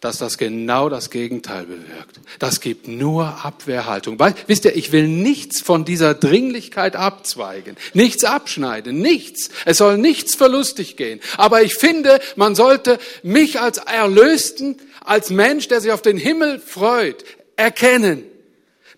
[0.00, 2.20] Dass das genau das Gegenteil bewirkt.
[2.40, 4.18] Das gibt nur Abwehrhaltung.
[4.48, 9.50] Wisst ihr, ich will nichts von dieser Dringlichkeit abzweigen, nichts abschneiden, nichts.
[9.64, 11.20] Es soll nichts verlustig gehen.
[11.36, 16.58] Aber ich finde, man sollte mich als Erlösten, als Mensch, der sich auf den Himmel
[16.58, 17.24] freut,
[17.56, 18.24] erkennen.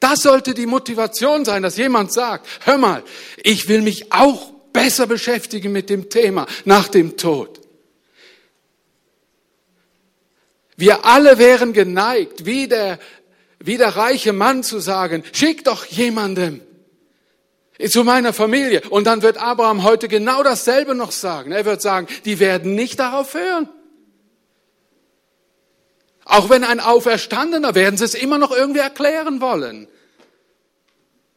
[0.01, 3.03] Das sollte die Motivation sein, dass jemand sagt, hör mal,
[3.43, 7.63] ich will mich auch besser beschäftigen mit dem Thema nach dem Tod.
[10.77, 12.99] Wir alle wären geneigt, wie der,
[13.61, 16.61] wie der reiche Mann zu sagen, schick doch jemandem
[17.89, 18.83] zu meiner Familie.
[18.91, 21.53] Und dann wird Abraham heute genau dasselbe noch sagen.
[21.53, 23.69] Er wird sagen, die werden nicht darauf hören.
[26.25, 29.87] Auch wenn ein Auferstandener, werden sie es immer noch irgendwie erklären wollen.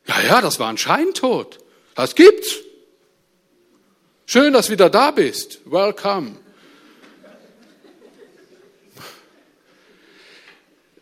[0.08, 1.60] Ja, ja, das war ein Scheintod.
[1.94, 2.67] Das gibt's.
[4.30, 5.62] Schön, dass du wieder da bist.
[5.64, 6.36] Welcome.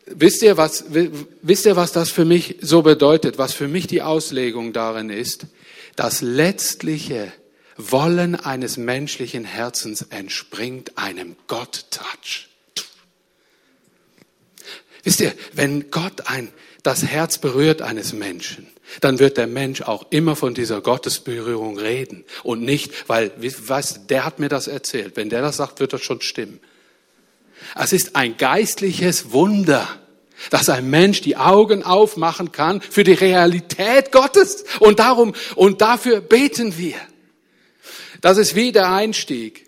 [0.05, 3.39] Wisst ihr, was, wisst ihr, was das für mich so bedeutet?
[3.39, 5.47] Was für mich die Auslegung darin ist?
[5.95, 7.33] Das letztliche
[7.77, 12.47] Wollen eines menschlichen Herzens entspringt einem Gott-Touch.
[15.03, 16.53] Wisst ihr, wenn Gott ein,
[16.86, 18.67] das Herz berührt eines Menschen,
[19.02, 24.24] dann wird der Mensch auch immer von dieser Gottesberührung reden und nicht, weil, weißt, der
[24.24, 25.17] hat mir das erzählt.
[25.17, 26.60] Wenn der das sagt, wird das schon stimmen.
[27.76, 29.88] Es ist ein geistliches Wunder,
[30.52, 36.21] dass ein Mensch die Augen aufmachen kann für die Realität Gottes und darum und dafür
[36.21, 36.98] beten wir.
[38.21, 39.65] Das ist wie der Einstieg,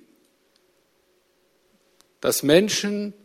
[2.21, 3.15] dass Menschen,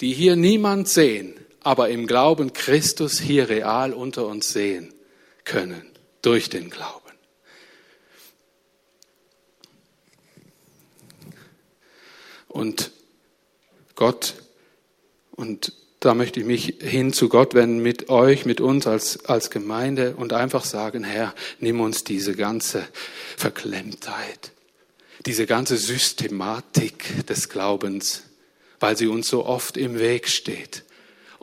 [0.00, 1.34] die hier niemand sehen,
[1.66, 4.94] aber im Glauben Christus hier real unter uns sehen
[5.42, 5.82] können,
[6.22, 7.02] durch den Glauben.
[12.46, 12.92] Und
[13.96, 14.34] Gott,
[15.32, 19.50] und da möchte ich mich hin zu Gott wenden, mit euch, mit uns als, als
[19.50, 22.86] Gemeinde und einfach sagen, Herr, nimm uns diese ganze
[23.36, 24.52] Verklemmtheit,
[25.26, 28.22] diese ganze Systematik des Glaubens,
[28.78, 30.85] weil sie uns so oft im Weg steht.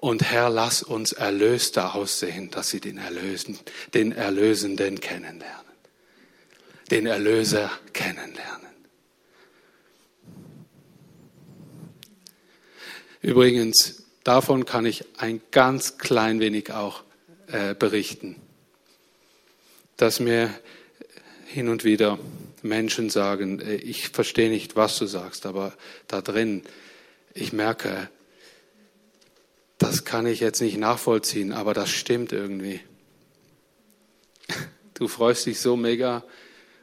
[0.04, 3.58] Und Herr, lass uns erlöster aussehen, dass sie den Erlösen,
[3.94, 5.72] den Erlösenden kennenlernen.
[6.92, 8.68] Den Erlöser kennenlernen.
[13.22, 17.04] Übrigens, davon kann ich ein ganz klein wenig auch
[17.48, 18.36] äh, berichten,
[19.96, 20.54] dass mir
[21.46, 22.20] hin und wieder
[22.62, 25.72] Menschen sagen, äh, ich verstehe nicht, was du sagst, aber
[26.10, 26.62] da drin,
[27.34, 28.10] ich merke,
[30.14, 32.80] kann ich jetzt nicht nachvollziehen, aber das stimmt irgendwie.
[34.94, 36.24] Du freust dich so mega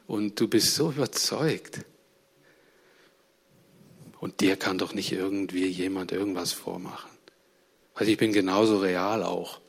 [0.05, 1.85] und du bist so überzeugt.
[4.19, 7.09] Und dir kann doch nicht irgendwie jemand irgendwas vormachen.
[7.93, 9.61] Also ich bin genauso real auch.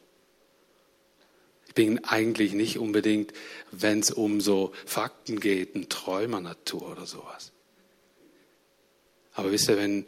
[1.69, 3.33] Ich bin eigentlich nicht unbedingt,
[3.71, 7.53] wenn es um so Fakten geht, ein Träumer-Natur oder sowas.
[9.35, 10.05] Aber wisst ihr, wenn,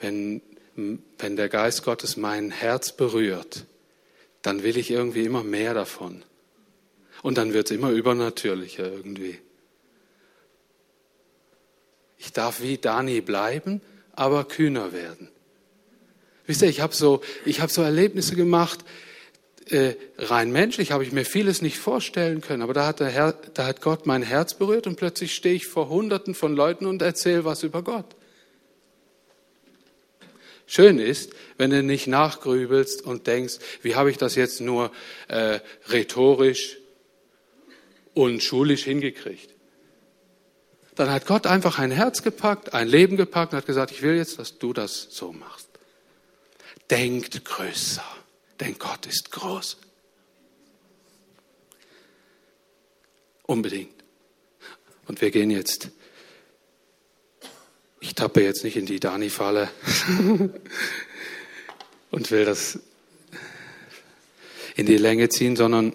[0.00, 0.40] wenn,
[0.76, 3.64] wenn der Geist Gottes mein Herz berührt,
[4.42, 6.24] dann will ich irgendwie immer mehr davon.
[7.22, 9.38] Und dann wird es immer übernatürlicher irgendwie.
[12.18, 13.80] Ich darf wie Dani bleiben,
[14.12, 15.28] aber kühner werden.
[16.46, 18.84] Wisst ihr, ich habe so, hab so Erlebnisse gemacht,
[19.70, 23.32] äh, rein menschlich habe ich mir vieles nicht vorstellen können, aber da hat, der Herr,
[23.32, 27.00] da hat Gott mein Herz berührt und plötzlich stehe ich vor Hunderten von Leuten und
[27.00, 28.14] erzähle was über Gott.
[30.66, 34.90] Schön ist, wenn du nicht nachgrübelst und denkst, wie habe ich das jetzt nur
[35.28, 36.78] äh, rhetorisch
[38.14, 39.54] und schulisch hingekriegt
[40.94, 44.16] dann hat Gott einfach ein Herz gepackt, ein Leben gepackt und hat gesagt, ich will
[44.16, 45.68] jetzt, dass du das so machst.
[46.90, 48.04] Denkt größer,
[48.60, 49.78] denn Gott ist groß.
[53.46, 53.92] Unbedingt.
[55.06, 55.90] Und wir gehen jetzt.
[58.04, 59.70] Ich tappe jetzt nicht in die Dani-Falle
[62.10, 62.78] und will das
[64.76, 65.94] in die Länge ziehen, sondern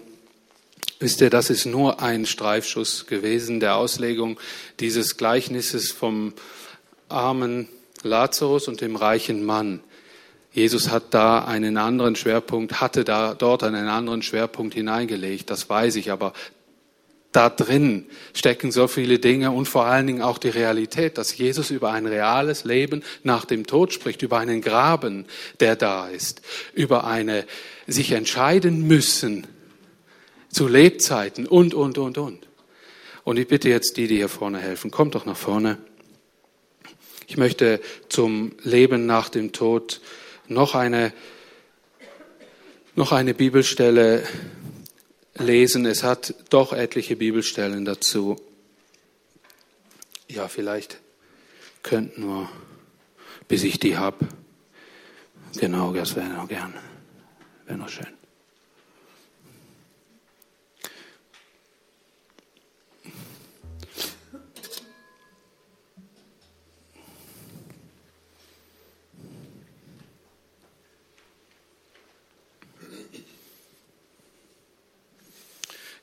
[1.02, 4.38] Wisst ihr, das ist nur ein Streifschuss gewesen der Auslegung
[4.82, 6.34] dieses Gleichnisses vom
[7.08, 7.70] armen
[8.04, 9.80] Lazarus und dem reichen Mann.
[10.52, 15.96] Jesus hat da einen anderen Schwerpunkt, hatte da dort einen anderen Schwerpunkt hineingelegt, das weiß
[15.96, 16.34] ich, aber
[17.32, 21.70] da drin stecken so viele Dinge und vor allen Dingen auch die Realität, dass Jesus
[21.70, 25.26] über ein reales Leben nach dem Tod spricht, über einen Graben,
[25.60, 26.42] der da ist,
[26.74, 27.46] über eine
[27.86, 29.46] sich entscheiden müssen,
[30.50, 32.48] zu Lebzeiten und, und, und, und.
[33.24, 35.78] Und ich bitte jetzt die, die hier vorne helfen, kommt doch nach vorne.
[37.28, 40.02] Ich möchte zum Leben nach dem Tod
[40.48, 41.14] noch eine,
[42.96, 44.24] noch eine Bibelstelle
[45.40, 45.86] lesen.
[45.86, 48.36] Es hat doch etliche Bibelstellen dazu.
[50.28, 51.00] Ja, vielleicht
[51.82, 52.50] könnten wir,
[53.48, 54.28] bis ich die habe.
[55.58, 56.74] Genau, das wäre noch gern.
[57.66, 58.19] Wäre noch schön.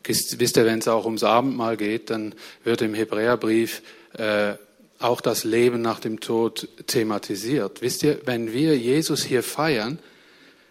[0.09, 3.83] Wisst ihr, wenn es auch ums Abendmahl geht, dann wird im Hebräerbrief
[4.17, 4.55] äh,
[4.99, 7.83] auch das Leben nach dem Tod thematisiert.
[7.83, 9.99] Wisst ihr, wenn wir Jesus hier feiern,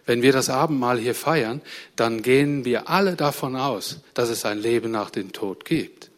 [0.04, 1.60] wenn wir das Abendmahl hier feiern,
[1.96, 6.10] dann gehen wir alle davon aus, dass es ein Leben nach dem Tod gibt,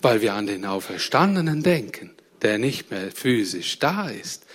[0.00, 2.12] weil wir an den Auferstandenen denken,
[2.42, 4.46] der nicht mehr physisch da ist,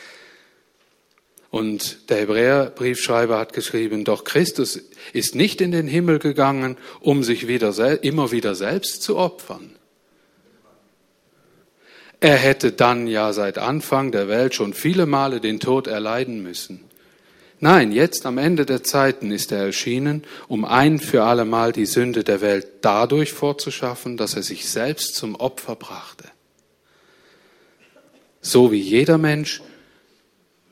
[1.52, 4.80] und der Hebräerbriefschreiber hat geschrieben, doch Christus
[5.12, 7.74] ist nicht in den Himmel gegangen, um sich wieder,
[8.04, 9.76] immer wieder selbst zu opfern.
[12.22, 16.86] Er hätte dann ja seit Anfang der Welt schon viele Male den Tod erleiden müssen.
[17.60, 22.24] Nein, jetzt am Ende der Zeiten ist er erschienen, um ein für allemal die Sünde
[22.24, 26.26] der Welt dadurch vorzuschaffen, dass er sich selbst zum Opfer brachte.
[28.40, 29.62] So wie jeder Mensch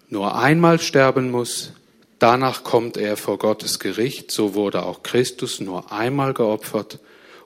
[0.10, 1.74] nur einmal sterben muss,
[2.18, 7.00] danach kommt er vor Gottes Gericht, so wurde auch Christus nur einmal geopfert,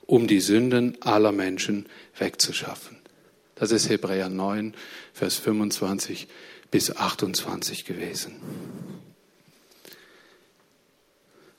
[0.06, 1.88] um die Sünden aller Menschen
[2.18, 2.98] wegzuschaffen.
[3.56, 4.74] Das ist Hebräer 9,
[5.14, 6.28] Vers 25
[6.72, 8.36] bis 28 gewesen.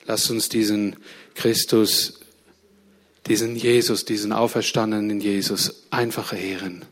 [0.05, 0.97] Lasst uns diesen
[1.33, 2.19] Christus,
[3.27, 6.85] diesen Jesus, diesen auferstandenen Jesus einfach ehren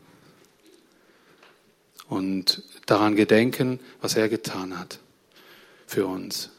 [2.08, 4.98] und daran gedenken, was er getan hat
[5.86, 6.50] für uns.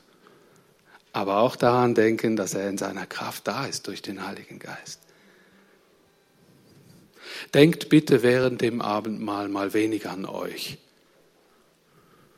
[1.13, 4.99] Aber auch daran denken, dass er in seiner Kraft da ist durch den Heiligen Geist.
[7.53, 10.77] Denkt bitte während dem Abendmahl mal weniger an euch,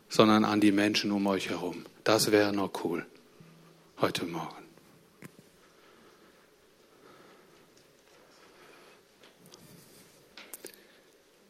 [0.10, 1.86] sondern an die Menschen um euch herum.
[2.04, 3.06] Das wäre noch cool
[4.00, 4.66] heute Morgen.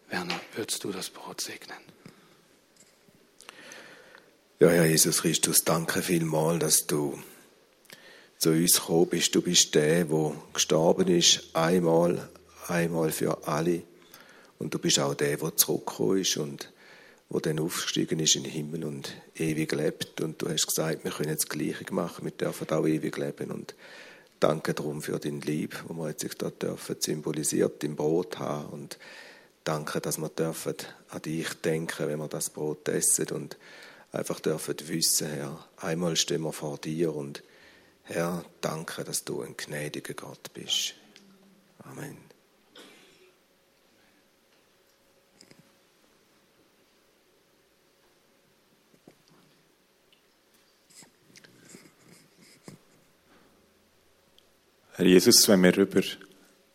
[0.10, 1.87] Werner, würdest du das Brot segnen?
[4.60, 7.20] Ja, Herr Jesus Christus, danke vielmals, dass du
[8.39, 9.36] zu uns gekommen bist.
[9.36, 12.28] Du bist der, der gestorben ist, einmal,
[12.68, 13.84] einmal für alle.
[14.58, 16.74] Und du bist auch der, der zurückgekommen ist und
[17.30, 20.22] wo dann aufgestiegen ist in den Himmel und ewig lebt.
[20.22, 23.51] Und du hast gesagt, wir können das Gleiche machen, wir dürfen auch ewig leben.
[23.51, 23.76] Und
[24.39, 28.70] danke darum für dein Lieb, wo wir jetzt dort dürfen, symbolisiert im Brot haben.
[28.70, 28.97] Und
[29.64, 30.78] danke, dass wir dürfen
[31.10, 33.55] an dich denken, wenn wir das Brot essen und
[34.12, 37.43] einfach dürfen wissen, Herr, einmal stehen wir vor dir und
[38.03, 40.93] Herr, danke, dass du ein gnädiger Gott bist.
[41.84, 42.18] Amen.
[54.93, 56.01] Herr Jesus, wenn wir über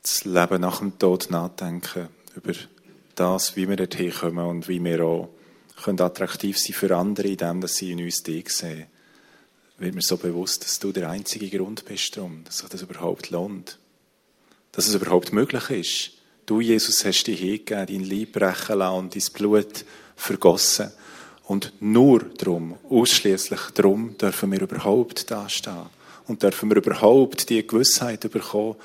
[0.03, 2.53] das Leben nach dem Tod nachdenken, über
[3.17, 5.29] das, wie wir dorthin kommen und wie wir auch
[5.83, 8.87] können attraktiv sein für andere, indem dass sie in uns dich sehen,
[9.79, 13.31] wird mir so bewusst, dass du der einzige Grund bist, darum, dass sich das überhaupt
[13.31, 13.79] lohnt.
[14.71, 16.11] Dass es überhaupt möglich ist.
[16.47, 19.85] Du, Jesus, hast dich hingegeben, dein Leib brechen lassen und dein Blut
[20.17, 20.93] vergossen.
[21.45, 25.91] Und nur darum, ausschließlich darum, dürfen wir überhaupt da stehen
[26.29, 28.77] und dürfen wir überhaupt die Gewissheit bekommen,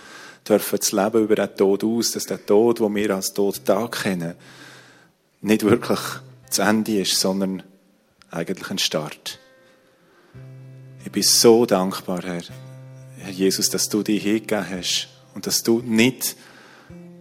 [0.47, 3.87] dürfen das Leben über den Tod aus, dass der Tod, wo wir als Tod da
[3.87, 4.35] kennen,
[5.41, 5.99] nicht wirklich
[6.49, 7.63] das Ende ist, sondern
[8.31, 9.39] eigentlich ein Start.
[11.05, 12.43] Ich bin so dankbar, Herr,
[13.19, 16.35] Herr Jesus, dass du dich hingegeben hast und dass du nicht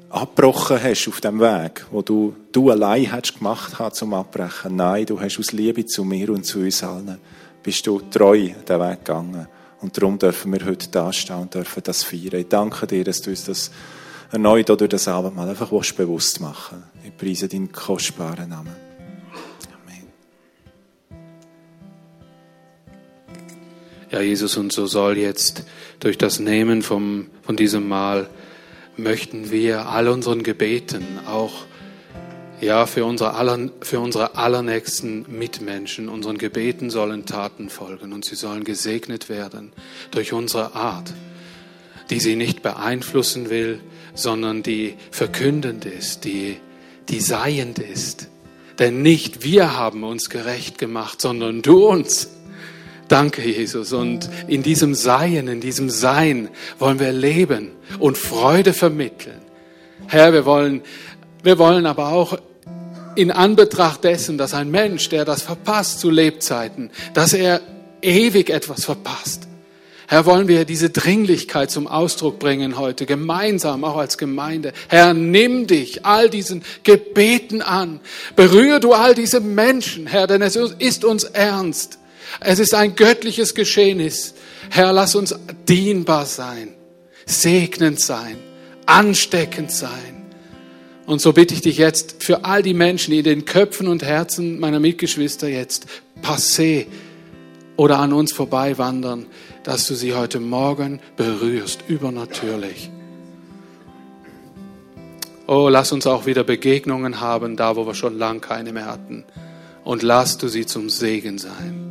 [0.09, 4.77] abgebrochen hast auf dem Weg, wo du, du allein hast gemacht hast zum Abbrechen.
[4.77, 7.19] Nein, du hast aus Liebe zu mir und zu uns allen,
[7.63, 9.47] bist du treu den Weg gegangen.
[9.81, 12.41] Und darum dürfen wir heute da stehen und dürfen das feiern.
[12.41, 13.71] Ich danke dir, dass du uns das
[14.33, 18.86] erneut durch das Abendmahl einfach bewusst machen Ich preise deinen kostbaren Namen.
[24.17, 25.65] Ja, Jesus, und so soll jetzt
[26.01, 28.31] durch das Nehmen vom, von diesem Mahl
[28.97, 31.67] möchten wir all unseren Gebeten auch
[32.63, 38.37] ja, für unsere, aller, für unsere allernächsten Mitmenschen, unseren Gebeten sollen Taten folgen und sie
[38.37, 39.71] sollen gesegnet werden
[40.13, 41.13] durch unsere Art,
[42.09, 43.81] die sie nicht beeinflussen will,
[44.15, 46.57] sondern die verkündend ist, die,
[47.11, 48.29] die seiend ist.
[48.79, 52.31] Denn nicht wir haben uns gerecht gemacht, sondern du uns.
[53.09, 53.93] Danke, Jesus.
[53.93, 56.49] Und in diesem Seien, in diesem Sein
[56.79, 59.41] wollen wir leben und Freude vermitteln.
[60.09, 60.83] Herr, wir wollen
[61.47, 62.37] wir wollen aber auch
[63.15, 67.61] in Anbetracht dessen, dass ein Mensch, der das verpasst zu Lebzeiten, dass er
[68.03, 69.47] ewig etwas verpasst.
[70.09, 74.73] Herr, wollen wir diese Dringlichkeit zum Ausdruck bringen heute, gemeinsam, auch als Gemeinde.
[74.89, 78.01] Herr, nimm dich all diesen Gebeten an.
[78.35, 82.01] Berühre du all diese Menschen, Herr, denn es ist uns ernst.
[82.41, 84.35] Es ist ein göttliches Geschehnis.
[84.71, 85.35] Herr, lass uns
[85.69, 86.75] dienbar sein,
[87.25, 88.37] segnend sein,
[88.87, 90.17] ansteckend sein.
[91.07, 94.03] Und so bitte ich dich jetzt für all die Menschen, die in den Köpfen und
[94.03, 95.87] Herzen meiner Mitgeschwister jetzt
[96.21, 96.87] passé
[97.77, 99.27] oder an uns vorbei wandern,
[99.63, 102.91] dass du sie heute Morgen berührst, übernatürlich.
[105.47, 109.25] Oh, lass uns auch wieder Begegnungen haben, da wo wir schon lang keine mehr hatten.
[109.85, 111.86] Und lass du sie zum Segen sein.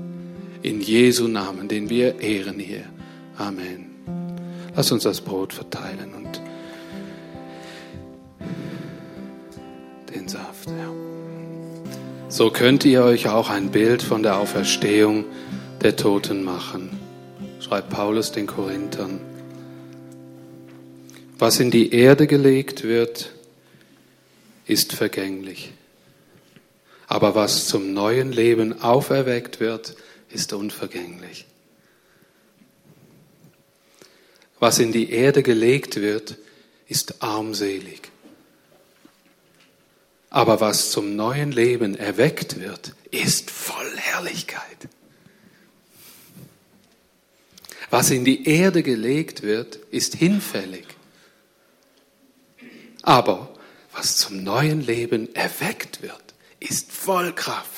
[0.65, 2.85] In Jesu Namen, den wir ehren hier.
[3.37, 3.85] Amen.
[4.75, 6.41] Lass uns das Brot verteilen und
[10.11, 10.67] den Saft.
[10.67, 10.91] Ja.
[12.29, 15.25] So könnt ihr euch auch ein Bild von der Auferstehung
[15.83, 16.89] der Toten machen,
[17.59, 19.19] schreibt Paulus den Korinthern.
[21.37, 23.33] Was in die Erde gelegt wird,
[24.65, 25.73] ist vergänglich.
[27.05, 29.95] Aber was zum neuen Leben auferweckt wird,
[30.29, 31.45] ist unvergänglich.
[34.59, 36.37] Was in die Erde gelegt wird,
[36.87, 38.11] ist armselig.
[40.29, 44.89] Aber was zum neuen Leben erweckt wird, ist voll Herrlichkeit.
[47.89, 50.85] Was in die Erde gelegt wird, ist hinfällig.
[53.01, 53.53] Aber
[53.93, 57.74] was zum neuen Leben erweckt wird, ist voll Kraft.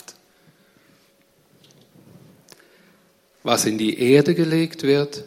[3.47, 5.23] Was in die Erde gelegt wird,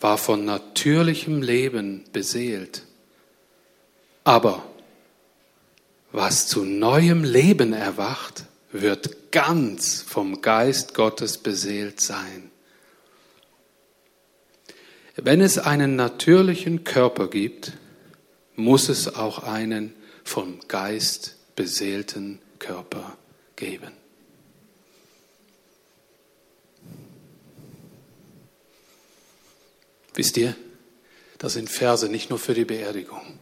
[0.00, 2.84] war von natürlichem Leben beseelt.
[4.24, 4.64] Aber
[6.10, 12.50] was zu neuem Leben erwacht, wird ganz vom Geist Gottes beseelt sein.
[15.16, 17.74] Wenn es einen natürlichen Körper gibt,
[18.56, 19.92] muss es auch einen
[20.24, 23.18] vom Geist beseelten Körper
[23.56, 23.99] geben.
[30.14, 30.56] Wisst ihr,
[31.38, 33.38] das sind Verse nicht nur für die Beerdigung.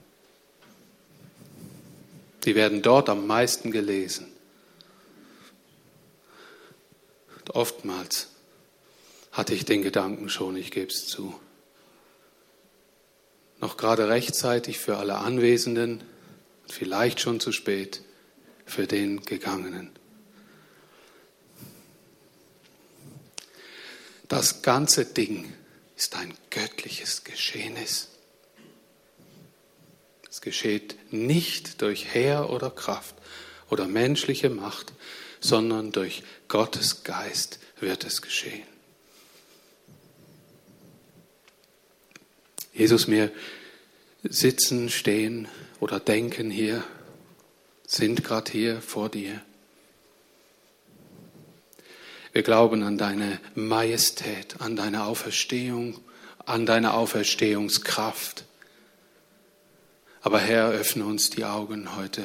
[2.45, 4.27] Die werden dort am meisten gelesen.
[7.39, 8.29] Und oftmals
[9.33, 11.39] hatte ich den Gedanken schon, ich gebe es zu.
[13.61, 16.05] Noch gerade rechtzeitig für alle Anwesenden,
[16.69, 18.03] vielleicht schon zu spät
[18.65, 19.91] für den Gegangenen.
[24.29, 25.53] Das ganze Ding
[25.99, 28.07] ist ein göttliches Geschehnis.
[30.31, 33.17] Es geschieht nicht durch Heer oder Kraft
[33.69, 34.93] oder menschliche Macht,
[35.41, 38.63] sondern durch Gottes Geist wird es geschehen.
[42.73, 43.33] Jesus, wir
[44.23, 45.49] sitzen, stehen
[45.81, 46.85] oder denken hier,
[47.89, 49.43] sind gerade hier vor dir.
[52.39, 55.99] Wir glauben an deine Majestät, an deine Auferstehung,
[56.47, 58.45] an deine Auferstehungskraft.
[60.21, 62.23] Aber Herr, öffne uns die Augen heute,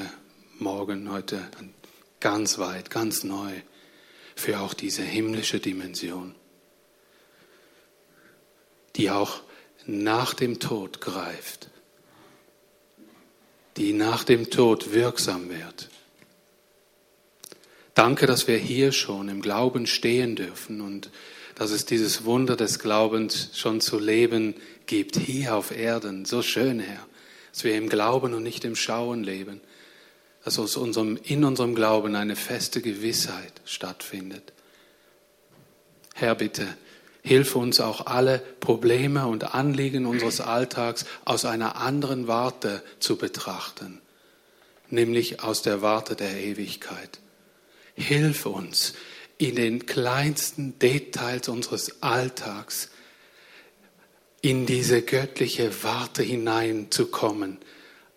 [0.60, 1.42] morgen, heute
[2.20, 3.54] ganz weit, ganz neu
[4.36, 6.36] für auch diese himmlische Dimension,
[8.96, 9.42] die auch
[9.88, 11.72] nach dem Tod greift,
[13.78, 15.90] die nach dem Tod wirksam wird.
[17.94, 21.12] Danke, dass wir hier schon im Glauben stehen dürfen und
[21.56, 24.56] dass es dieses Wunder des Glaubens schon zu leben
[24.88, 26.26] gibt, hier auf Erden.
[26.26, 27.06] So schön, Herr,
[27.52, 29.62] dass wir im Glauben und nicht im Schauen leben,
[30.44, 34.54] dass aus unserem, in unserem Glauben eine feste Gewissheit stattfindet.
[36.16, 36.68] Herr, bitte,
[37.22, 44.02] hilf uns auch alle Probleme und Anliegen unseres Alltags aus einer anderen Warte zu betrachten,
[44.90, 47.20] nämlich aus der Warte der Ewigkeit.
[47.96, 48.94] Hilf uns,
[49.38, 52.90] in den kleinsten Details unseres Alltags
[54.42, 57.58] in diese göttliche Warte hineinzukommen,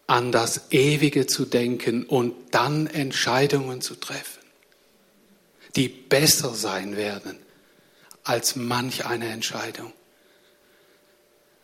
[0.07, 4.43] an das Ewige zu denken und dann Entscheidungen zu treffen,
[5.75, 7.39] die besser sein werden
[8.25, 9.93] als manch eine Entscheidung.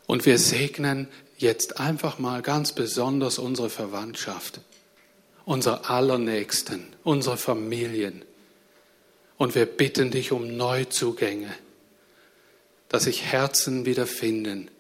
[0.07, 1.09] Und wir segnen
[1.39, 4.61] jetzt einfach mal ganz besonders unsere Verwandtschaft
[5.45, 8.25] unser Allernächsten, unsere Familien.
[9.37, 11.53] Und wir bitten dich um Neuzugänge,
[12.89, 14.71] dass sich Herzen wiederfinden,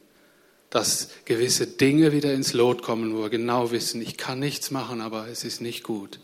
[0.70, 5.00] dass gewisse Dinge wieder ins Lot kommen, wo wir genau wissen, ich kann nichts machen,
[5.00, 6.18] aber es ist nicht gut.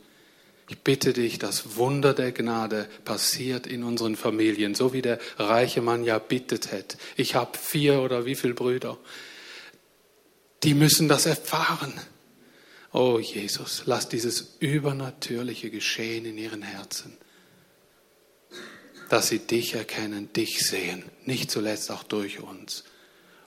[0.69, 5.81] Ich bitte dich, dass Wunder der Gnade passiert in unseren Familien, so wie der reiche
[5.81, 6.99] Mann ja bittet hat.
[7.17, 8.99] Ich habe vier oder wie viele Brüder.
[10.63, 11.95] Die müssen das erfahren.
[12.93, 17.17] Oh Jesus, lass dieses Übernatürliche geschehen in ihren Herzen,
[19.11, 22.85] dass sie dich erkennen, dich sehen, nicht zuletzt auch durch uns.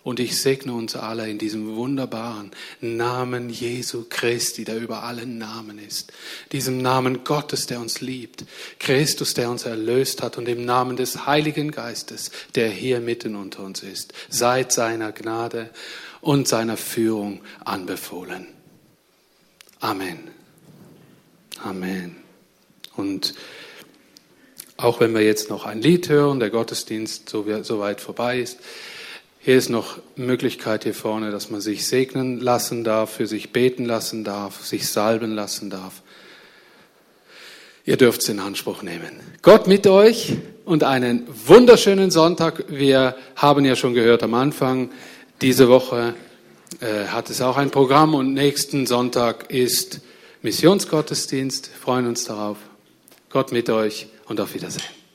[0.04, 5.78] Und ich segne uns alle in diesem wunderbaren Namen Jesu Christi, der über allen Namen
[5.78, 6.12] ist.
[6.52, 8.46] Diesem Namen Gottes, der uns liebt.
[8.80, 10.40] Christus, der uns erlöst hat.
[10.40, 14.14] Und im Namen des Heiligen Geistes, der hier mitten unter uns ist.
[14.28, 15.70] Seit seiner Gnade
[16.20, 18.48] und seiner Führung anbefohlen.
[19.82, 20.20] Amen.
[21.64, 22.16] Amen.
[22.96, 23.34] Und
[24.78, 27.46] auch wenn wir jetzt noch ein Lied hören, der Gottesdienst so,
[27.80, 28.60] weit vorbei ist,
[29.40, 33.86] hier ist noch Möglichkeit hier vorne, dass man sich segnen lassen darf, für sich beten
[33.86, 36.04] lassen darf, sich salben lassen darf.
[37.84, 39.20] Ihr dürft es in Anspruch nehmen.
[39.42, 40.38] Gott mit euch.
[40.64, 42.66] und einen wunderschönen Sonntag.
[42.70, 44.92] Wir haben ja schon gehört am Anfang,
[45.42, 46.14] diese Woche
[46.80, 50.02] äh, hat es auch ein Programm und nächsten Sonntag ist
[50.42, 51.70] Missionsgottesdienst.
[51.72, 52.58] Wir freuen uns darauf.
[53.30, 55.01] Gott mit euch und auf Wiedersehen.